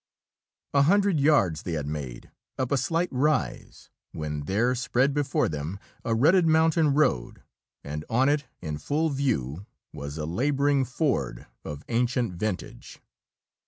A 0.73 0.81
hundred 0.81 1.19
yards 1.19 1.61
they 1.61 1.73
had 1.73 1.85
made, 1.85 2.31
up 2.57 2.71
a 2.71 2.77
slight 2.77 3.09
rise, 3.11 3.91
when 4.13 4.45
there 4.45 4.73
spread 4.73 5.13
before 5.13 5.47
them 5.47 5.77
a 6.03 6.15
rutted 6.15 6.47
mountain 6.47 6.95
road, 6.95 7.43
and 7.83 8.03
on 8.09 8.27
it, 8.27 8.45
in 8.63 8.79
full 8.79 9.11
view, 9.11 9.67
was 9.93 10.17
a 10.17 10.25
laboring 10.25 10.85
Ford 10.85 11.45
of 11.63 11.83
ancient 11.87 12.33
vintage. 12.33 12.99